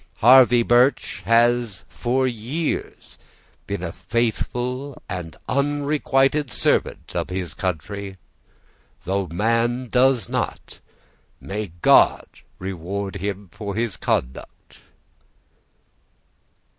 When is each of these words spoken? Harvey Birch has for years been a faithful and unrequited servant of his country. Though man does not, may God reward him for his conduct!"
Harvey 0.17 0.63
Birch 0.63 1.21
has 1.27 1.83
for 1.87 2.25
years 2.27 3.19
been 3.67 3.83
a 3.83 3.91
faithful 3.91 4.99
and 5.07 5.35
unrequited 5.47 6.49
servant 6.49 7.15
of 7.15 7.29
his 7.29 7.53
country. 7.53 8.17
Though 9.03 9.27
man 9.27 9.89
does 9.89 10.27
not, 10.27 10.79
may 11.39 11.71
God 11.83 12.25
reward 12.57 13.17
him 13.17 13.49
for 13.51 13.75
his 13.75 13.95
conduct!" 13.95 14.81